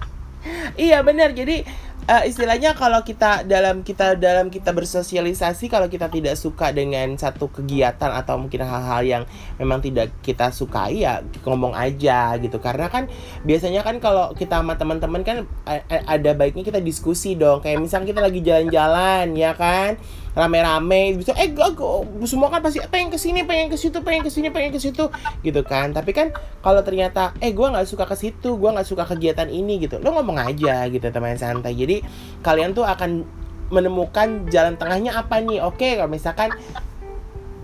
[0.77, 1.33] Iya benar.
[1.33, 1.65] Jadi
[2.05, 7.49] eh, istilahnya kalau kita dalam kita dalam kita bersosialisasi kalau kita tidak suka dengan satu
[7.49, 9.23] kegiatan atau mungkin hal-hal yang
[9.57, 12.61] memang tidak kita sukai ya ngomong aja gitu.
[12.61, 13.09] Karena kan
[13.41, 17.65] biasanya kan kalau kita sama teman-teman kan a- a- ada baiknya kita diskusi dong.
[17.65, 19.97] Kayak misalnya kita lagi jalan-jalan ya kan
[20.35, 24.21] rame-rame bisa eh gak, gak- semua kan pasti pengen ke sini pengen ke situ pengen
[24.27, 25.07] ke sini pengen ke situ
[25.41, 25.95] gitu kan.
[25.95, 29.79] Tapi kan kalau ternyata eh gua nggak suka ke situ gua nggak suka kegiatan ini
[29.87, 29.97] gitu.
[30.03, 31.73] Lo ngomong aja gitu teman santai.
[31.73, 32.03] Jadi
[32.43, 33.23] kalian tuh akan
[33.71, 35.63] menemukan jalan tengahnya apa nih?
[35.63, 36.51] Oke kalau misalkan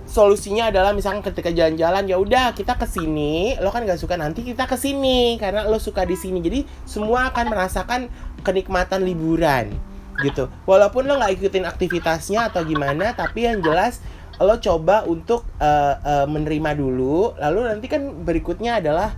[0.07, 4.43] solusinya adalah misalkan ketika jalan-jalan ya udah kita ke sini lo kan nggak suka nanti
[4.43, 6.39] kita ke sini karena lo suka di sini.
[6.39, 8.07] Jadi semua akan merasakan
[8.47, 9.90] kenikmatan liburan
[10.21, 10.47] gitu.
[10.69, 13.99] Walaupun lo nggak ikutin aktivitasnya atau gimana tapi yang jelas
[14.41, 17.37] lo coba untuk eh, eh, menerima dulu.
[17.37, 19.13] Lalu nanti kan berikutnya adalah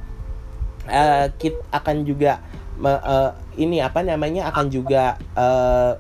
[0.88, 2.44] eh, kita akan juga
[2.80, 5.94] me- eh, ini apa namanya akan juga eh,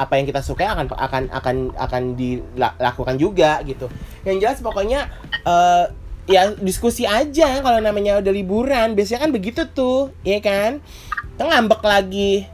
[0.00, 3.88] apa yang kita sukai akan akan akan akan dilakukan juga gitu.
[4.24, 5.08] Yang jelas pokoknya
[5.44, 5.84] eh,
[6.28, 8.92] ya diskusi aja kalau namanya udah liburan.
[8.92, 10.84] Biasanya kan begitu tuh ya kan?
[11.40, 12.44] Ngambek lagi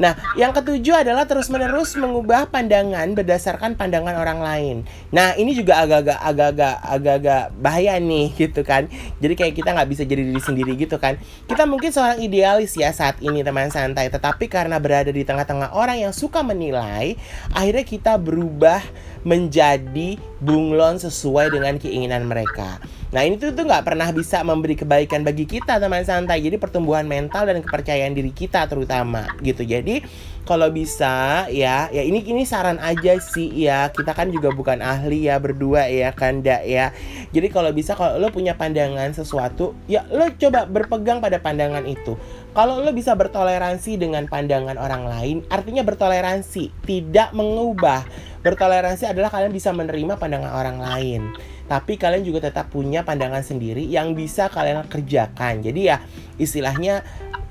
[0.00, 4.76] Nah, yang ketujuh adalah terus-menerus mengubah pandangan berdasarkan pandangan orang lain.
[5.12, 8.88] Nah, ini juga agak-agak agak-agak agak-agak bahaya nih gitu kan.
[9.20, 11.20] Jadi kayak kita nggak bisa jadi diri sendiri gitu kan.
[11.44, 16.00] Kita mungkin seorang idealis ya saat ini teman santai, tetapi karena berada di tengah-tengah orang
[16.00, 17.20] yang suka menilai,
[17.52, 18.80] akhirnya kita berubah
[19.20, 22.80] menjadi bunglon sesuai dengan keinginan mereka.
[23.10, 26.46] Nah ini tuh tuh nggak pernah bisa memberi kebaikan bagi kita teman santai.
[26.46, 29.66] Jadi pertumbuhan mental dan kepercayaan diri kita terutama gitu.
[29.66, 30.02] Jadi
[30.48, 33.92] kalau bisa ya ya ini ini saran aja sih ya.
[33.92, 36.90] Kita kan juga bukan ahli ya berdua ya kanda ya.
[37.30, 42.18] Jadi kalau bisa kalau lo punya pandangan sesuatu ya lo coba berpegang pada pandangan itu.
[42.50, 48.02] Kalau lo bisa bertoleransi dengan pandangan orang lain, artinya bertoleransi, tidak mengubah.
[48.42, 51.22] Bertoleransi adalah kalian bisa menerima pandangan orang lain
[51.70, 55.62] tapi kalian juga tetap punya pandangan sendiri yang bisa kalian kerjakan.
[55.62, 56.02] Jadi ya
[56.34, 57.06] istilahnya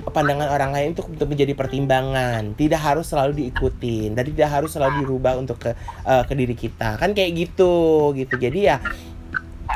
[0.07, 2.55] pandangan orang lain itu menjadi pertimbangan.
[2.55, 5.71] Tidak harus selalu diikutin dan tidak harus selalu dirubah untuk ke
[6.07, 6.95] uh, ke diri kita.
[6.95, 8.39] Kan kayak gitu gitu.
[8.39, 8.79] Jadi ya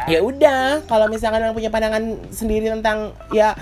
[0.10, 3.54] ya udah kalau misalkan yang punya pandangan sendiri tentang ya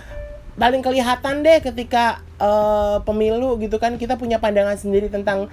[0.59, 5.47] paling kelihatan deh ketika uh, pemilu gitu kan kita punya pandangan sendiri tentang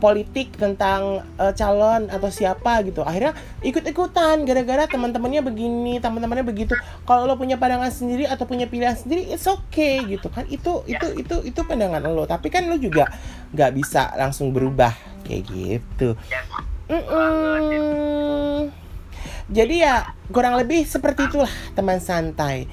[0.00, 3.04] politik tentang uh, calon atau siapa gitu.
[3.04, 6.72] Akhirnya ikut-ikutan gara-gara teman-temannya begini teman-temannya begitu.
[7.04, 10.48] Kalau lo punya pandangan sendiri atau punya pilihan sendiri it's okay gitu kan.
[10.48, 12.24] Itu itu itu itu pandangan lo.
[12.24, 13.08] Tapi kan lo juga
[13.52, 14.92] nggak bisa langsung berubah
[15.28, 16.16] kayak gitu.
[16.88, 18.72] Mm -mm.
[19.48, 19.94] jadi ya
[20.32, 22.64] kurang lebih seperti itulah teman santai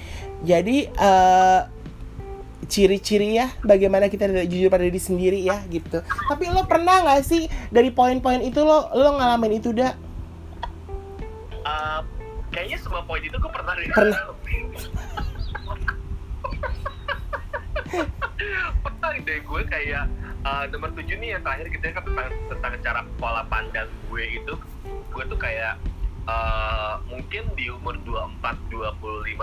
[0.44, 1.62] jadi uh,
[2.66, 6.02] ciri-ciri ya bagaimana kita tidak jujur pada diri sendiri ya gitu.
[6.04, 9.94] Tapi lo pernah nggak sih dari poin-poin itu lo lo ngalamin itu dah
[11.66, 12.00] uh,
[12.54, 13.90] kayaknya semua poin itu gue pernah deh.
[13.92, 14.22] Pernah.
[18.86, 20.06] Pernah deh gue kayak
[20.46, 24.54] uh, nomor tujuh nih yang terakhir kita kan tentang tentang cara pola pandang gue itu.
[25.14, 25.80] Gue tuh kayak
[26.30, 29.38] uh, mungkin di umur 24, 25,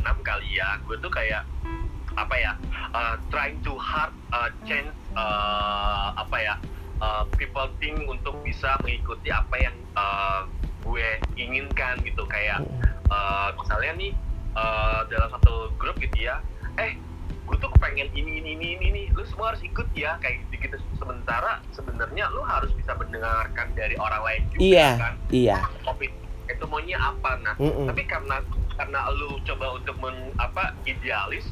[0.00, 1.44] 26 kali ya gue tuh kayak
[2.16, 2.52] apa ya
[2.96, 6.54] uh, trying to hard uh, change uh, apa ya
[7.04, 10.48] uh, people think untuk bisa mengikuti apa yang uh,
[10.86, 12.64] gue inginkan gitu kayak
[13.12, 14.12] uh, misalnya nih
[14.56, 16.40] uh, dalam satu grup gitu ya
[16.80, 16.96] eh
[17.46, 19.02] gue tuh pengen ini ini ini ini, ini.
[19.14, 20.76] lu semua harus ikut ya kayak gitu, gitu.
[20.98, 26.10] sementara sebenarnya lu harus bisa mendengarkan dari orang lain juga iya, kan iya kopi
[26.56, 27.30] itu maunya apa.
[27.44, 27.86] Nah Mm-mm.
[27.86, 28.40] tapi karena
[28.76, 31.46] karena lu coba untuk men, apa idealis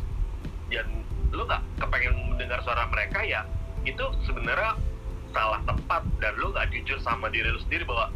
[0.73, 3.45] dan lu nggak kepengen mendengar suara mereka ya
[3.85, 4.81] itu sebenarnya
[5.37, 6.03] salah tempat.
[6.19, 8.09] Dan lu nggak jujur sama diri lu sendiri bahwa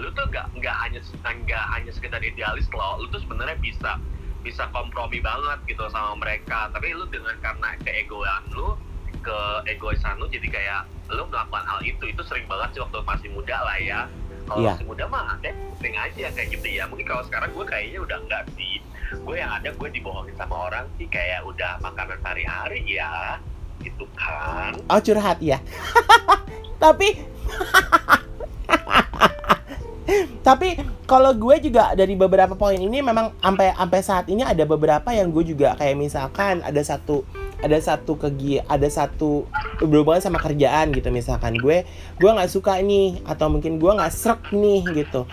[0.00, 3.04] lu tuh nggak nggak hanya nggak hanya sekedar idealis loh.
[3.04, 4.00] Lu tuh sebenarnya bisa
[4.40, 6.72] bisa kompromi banget gitu sama mereka.
[6.72, 8.72] Tapi lu dengan karena keegoan lu
[9.20, 10.80] ke egoisan lu jadi kayak
[11.12, 14.00] lu melakukan hal itu itu sering banget sih waktu masih muda lah ya
[14.50, 14.74] kalau Iya.
[14.74, 16.66] masih muda mah deh sering aja kayak gitu.
[16.66, 18.82] Ya mungkin kalau sekarang gue kayaknya udah enggak sih.
[19.22, 21.06] Gue yang ada gue dibohongin sama orang sih.
[21.06, 23.38] Kayak udah makanan sehari-hari ya
[23.80, 24.74] gitu kan.
[24.92, 25.56] Oh curhat ya
[26.82, 27.16] tapi
[30.46, 30.68] tapi
[31.04, 35.28] kalau gue juga dari beberapa poin ini memang sampai sampai saat ini ada beberapa yang
[35.30, 37.22] gue juga kayak misalkan ada satu
[37.60, 39.44] ada satu kegi ada satu
[39.80, 41.84] berhubungan sama kerjaan gitu misalkan gue
[42.16, 45.28] gue nggak suka nih atau mungkin gue nggak serak nih gitu.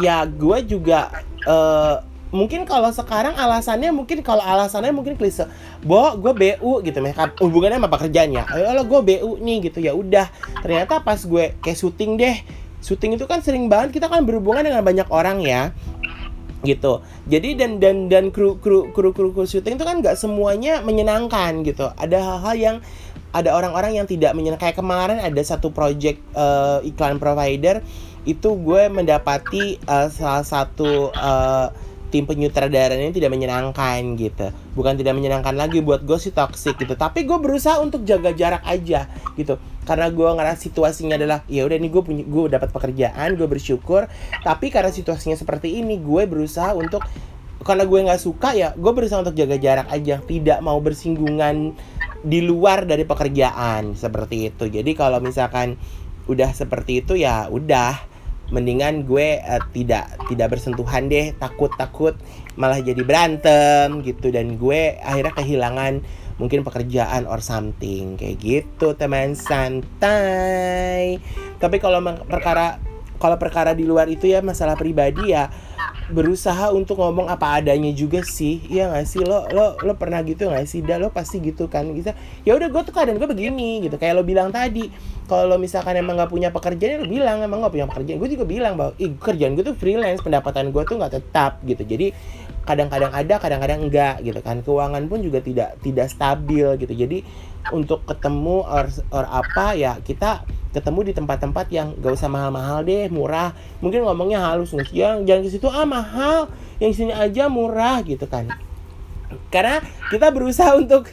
[0.00, 1.12] Ya gue juga
[1.46, 1.96] eh,
[2.32, 5.44] mungkin kalau sekarang alasannya mungkin kalau alasannya mungkin klise
[5.84, 9.78] bo gue bu gitu mereka hubungannya sama pekerjaan ya ayo lo gue bu nih gitu
[9.84, 10.26] ya udah.
[10.64, 12.36] Ternyata pas gue kayak syuting deh
[12.82, 15.70] syuting itu kan sering banget kita kan berhubungan dengan banyak orang ya
[16.62, 17.02] gitu.
[17.26, 21.66] Jadi dan dan dan kru kru kru kru, kru syuting itu kan nggak semuanya menyenangkan
[21.66, 21.90] gitu.
[21.98, 22.76] Ada hal-hal yang
[23.34, 24.70] ada orang-orang yang tidak menyenangkan.
[24.70, 27.82] Kayak kemarin ada satu project eh, iklan provider
[28.22, 31.68] itu gue mendapati eh, salah satu eh,
[32.12, 34.52] tim penyutradaranya tidak menyenangkan gitu.
[34.76, 36.94] Bukan tidak menyenangkan lagi buat gue sih toxic gitu.
[36.94, 41.74] Tapi gue berusaha untuk jaga jarak aja gitu karena gue ngerasa situasinya adalah ya udah
[41.74, 44.06] nih gue punya gue dapat pekerjaan gue bersyukur.
[44.42, 47.02] Tapi karena situasinya seperti ini gue berusaha untuk
[47.62, 50.22] karena gue nggak suka ya gue berusaha untuk jaga jarak aja.
[50.22, 51.74] Tidak mau bersinggungan
[52.22, 54.70] di luar dari pekerjaan seperti itu.
[54.70, 55.74] Jadi kalau misalkan
[56.30, 58.14] udah seperti itu ya udah.
[58.52, 61.32] Mendingan gue eh, tidak tidak bersentuhan deh.
[61.40, 62.12] Takut takut
[62.54, 64.28] malah jadi berantem gitu.
[64.28, 66.04] Dan gue akhirnya kehilangan
[66.42, 71.22] mungkin pekerjaan or something kayak gitu teman santai.
[71.62, 72.82] Tapi kalau perkara
[73.22, 75.46] kalau perkara di luar itu ya masalah pribadi ya
[76.10, 78.58] berusaha untuk ngomong apa adanya juga sih.
[78.66, 79.22] Iya gak sih?
[79.22, 80.82] Lo lo lo pernah gitu gak sih?
[80.82, 81.86] Dah lo pasti gitu kan?
[81.94, 83.94] Bisa ya udah gue tuh keadaan gue begini gitu.
[83.94, 84.90] Kayak lo bilang tadi
[85.30, 88.18] kalau misalkan emang nggak punya pekerjaan ya lo bilang emang nggak punya pekerjaan.
[88.18, 91.86] Gue juga bilang bahwa ih kerjaan gue tuh freelance pendapatan gue tuh nggak tetap gitu.
[91.86, 92.10] Jadi
[92.62, 94.62] kadang-kadang ada kadang-kadang enggak gitu kan.
[94.62, 96.94] Keuangan pun juga tidak tidak stabil gitu.
[96.94, 97.18] Jadi
[97.70, 103.12] untuk ketemu or, or apa ya kita ketemu di tempat-tempat yang gak usah mahal-mahal deh
[103.12, 103.52] murah.
[103.84, 105.04] Mungkin ngomongnya halus nggak sih?
[105.04, 106.48] yang jangan ke situ ah mahal.
[106.80, 108.48] Yang sini aja murah gitu kan.
[109.52, 111.12] Karena kita berusaha untuk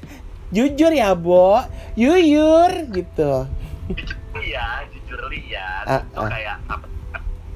[0.50, 1.60] jujur ya bo.
[2.00, 3.46] Yuyur gitu.
[3.92, 6.02] Jujur ya jujur ya ah.
[6.16, 6.86] kayak apa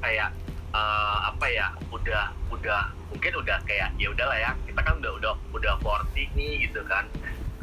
[0.04, 0.28] kayak
[0.74, 2.82] eh, apa ya udah udah
[3.24, 7.08] mungkin udah kayak ya udahlah ya kita kan udah udah udah 40 nih gitu kan.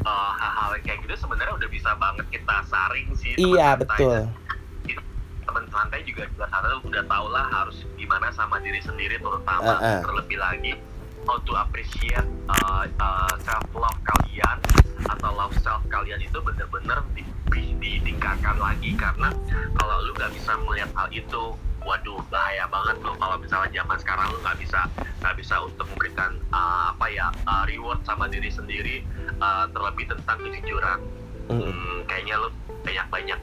[0.02, 4.26] Eh, hal-hal yang kayak gitu sebenarnya udah bisa banget kita saring sih teman iya betul.
[5.46, 9.78] Teman santai juga juga sana udah tau lah harus gimana sama diri sendiri terutama Ah,
[9.78, 10.00] ah.
[10.02, 10.74] terlebih lagi
[11.30, 12.90] how to appreciate uh,
[13.46, 14.58] self love kalian
[15.06, 17.22] atau love self kalian itu bener-bener di,
[17.54, 18.98] di- ditingkatkan lagi.
[18.98, 19.30] Karena
[19.78, 24.26] kalau lu nggak bisa melihat hal itu waduh bahaya banget loh kalau misalnya zaman sekarang
[24.30, 24.80] lu nggak bisa
[25.22, 29.02] nggak bisa untuk memberikan uh, apa ya uh, reward sama diri sendiri
[29.42, 31.00] uh, terlebih tentang kejujuran
[31.50, 31.68] Mm-mm.
[31.68, 32.50] hmm, kayaknya lu
[32.86, 33.40] banyak-banyak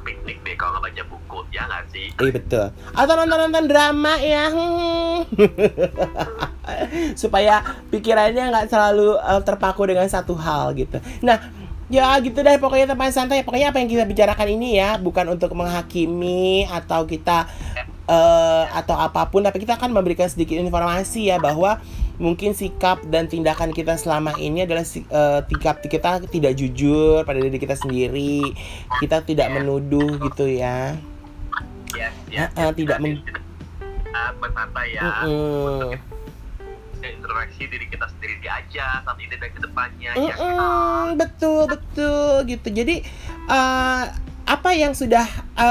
[0.00, 2.66] piknik deh kalau nggak baca buku ya nggak sih Iya betul.
[2.96, 4.48] Atau nonton-nonton drama ya.
[7.20, 7.60] Supaya
[7.92, 10.96] pikirannya nggak selalu terpaku dengan satu hal gitu.
[11.20, 11.36] Nah,
[11.90, 13.42] ya gitu deh pokoknya teman santai.
[13.42, 17.50] Pokoknya apa yang kita bicarakan ini ya bukan untuk menghakimi atau kita
[18.06, 21.82] eh, atau apa pun, tapi kita akan memberikan sedikit informasi ya bahwa
[22.20, 27.58] mungkin sikap dan tindakan kita selama ini adalah eh, sikap kita tidak jujur pada diri
[27.58, 28.54] kita sendiri.
[28.98, 30.94] Kita tidak menuduh gitu ya.
[32.30, 33.18] yes, Ah, ah, tidak meng-
[34.14, 35.98] uh, bersantai ya Mm-mm.
[37.00, 42.44] Dan introspeksi diri kita sendiri aja saat ini dan ke depannya ya Mm-mm, betul betul
[42.44, 42.68] gitu.
[42.68, 42.96] Jadi
[43.46, 44.04] eh,
[44.44, 45.24] apa yang sudah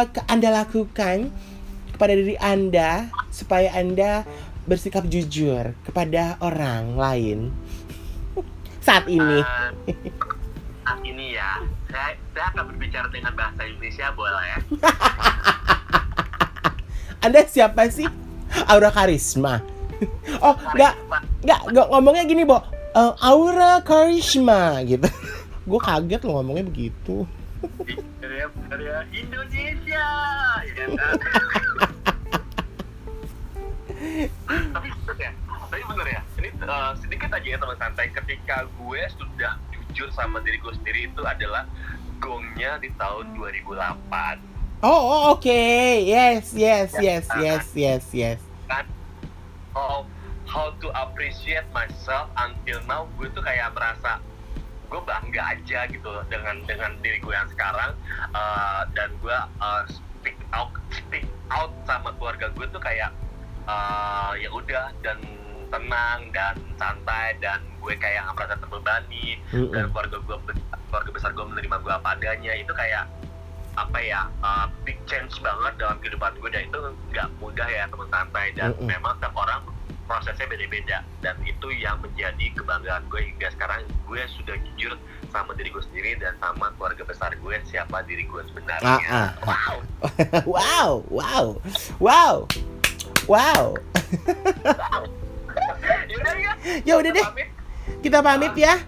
[0.09, 1.29] ke- anda lakukan
[1.93, 4.25] kepada diri anda supaya anda
[4.65, 7.39] bersikap jujur kepada orang lain
[8.85, 9.41] saat ini?
[9.85, 9.95] Eh,
[10.81, 14.57] saat ini ya saya, saya akan berbicara dengan bahasa Indonesia boleh ya?
[17.19, 18.07] Anda siapa sih?
[18.65, 19.59] Aura Karisma
[20.45, 20.93] oh nggak
[21.43, 22.59] nggak nggak ngomongnya gini bo
[22.89, 25.05] Eh, Aura Karisma gitu
[25.69, 27.29] gue kaget lo ngomongnya begitu.
[29.13, 30.07] Indonesia
[30.65, 30.89] ya kan?
[34.73, 35.31] tapi bener ya
[35.69, 40.41] tapi bener ya ini eh, sedikit aja ya teman santai ketika gue sudah jujur sama
[40.41, 41.69] diri gue sendiri itu adalah
[42.23, 45.61] gongnya di tahun 2008 oh, oh, oke
[46.09, 48.39] yes yes yes yes yes yes
[49.73, 50.05] how
[50.49, 54.17] how to appreciate myself until now gue tuh kayak merasa
[54.89, 57.93] gue bangga aja gitu dengan dengan diri gue yang sekarang.
[58.33, 63.13] Eh, dan gue eh, speak out speak out sama keluarga gue tuh kayak
[63.69, 65.21] eh, ya udah dan
[65.69, 69.37] tenang dan santai dan gue kayak nggak merasa terbebani.
[69.53, 69.69] Mm-mm.
[69.69, 70.37] dan keluarga gue
[70.89, 72.53] keluarga besar gue menerima gue apa adanya.
[72.57, 73.05] Itu kayak
[73.79, 76.79] apa ya uh, big change banget dalam kehidupan gue dan itu
[77.15, 78.87] nggak mudah ya teman santai dan Mm-mm.
[78.91, 79.61] memang setiap orang
[80.09, 81.05] prosesnya beda-beda.
[81.21, 83.85] Dan itu yang menjadi kebanggaan gue hingga sekarang.
[84.09, 84.97] Gue sudah jujur
[85.29, 88.97] sama diri gue sendiri dan sama keluarga besar gue siapa diri gue sebenarnya.
[89.05, 89.77] Ah, ah, ah.
[90.49, 91.45] wow wow
[92.01, 92.49] wow wow.
[93.29, 93.77] Wow.
[96.09, 96.33] Yaudah
[96.81, 97.27] ya udah deh.
[98.01, 98.81] kita pamit ya.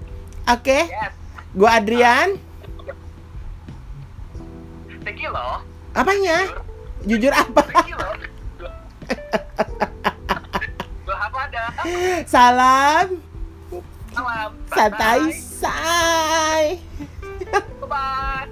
[0.50, 0.90] Oke.
[0.90, 1.14] Yes.
[1.54, 2.42] Gua Adrian
[5.02, 5.66] Teki lo,
[5.98, 6.46] Apanya?
[7.04, 7.62] Jujur, Jujur apa?
[12.32, 13.08] Salam.
[14.14, 14.52] Salam.
[14.70, 15.20] Santai.
[15.34, 16.66] Santai.
[17.90, 18.51] Bye.